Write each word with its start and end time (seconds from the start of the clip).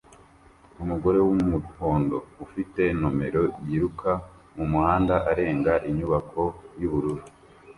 Umugore 0.81 1.19
wumuhondo 1.25 2.17
ufite 2.45 2.81
nomero"" 2.99 3.41
yiruka 3.67 4.11
mumuhanda 4.55 5.15
arenga 5.31 5.73
inyubako 5.89 6.41
yubururu 6.81 7.23